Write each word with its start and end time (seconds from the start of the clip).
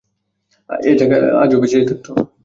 অ্যাজাক 0.69 1.11
আজও 1.43 1.57
বেঁচে 1.61 1.79
থাকতো। 1.89 2.11